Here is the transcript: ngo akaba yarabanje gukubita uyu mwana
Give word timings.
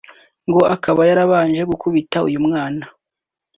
ngo 0.47 0.61
akaba 0.75 1.01
yarabanje 1.09 1.61
gukubita 1.71 2.17
uyu 2.27 2.39
mwana 2.45 2.83